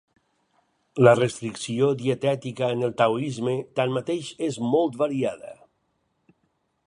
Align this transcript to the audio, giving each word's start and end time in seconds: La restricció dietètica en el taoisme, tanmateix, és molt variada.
La 1.07 1.11
restricció 1.19 1.89
dietètica 1.99 2.71
en 2.77 2.81
el 2.87 2.95
taoisme, 3.03 3.55
tanmateix, 3.81 4.33
és 4.51 4.59
molt 4.71 4.97
variada. 5.05 5.55